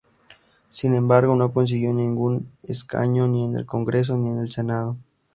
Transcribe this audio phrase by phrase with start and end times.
[0.71, 4.97] Sin embargo, no consiguió ningún escaño ni en el Congreso ni en el Senado.